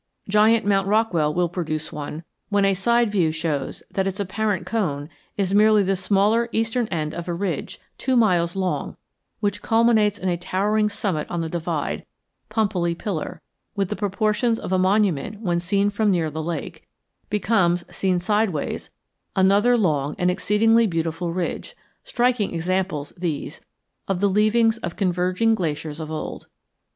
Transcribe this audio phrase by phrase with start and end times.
[0.27, 5.53] Giant Mount Rockwell will produce one when a sideview shows that its apparent cone is
[5.53, 8.97] merely the smaller eastern end of a ridge two miles long
[9.41, 12.03] which culminates in a towering summit on the divide;
[12.49, 13.43] Pumpelly Piller,
[13.75, 16.87] with the proportions of a monument when seen from near the lake,
[17.29, 18.89] becomes, seen sideways,
[19.35, 23.61] another long and exceedingly beautiful ridge; striking examples, these,
[24.07, 26.47] of the leavings of converging glaciers of old.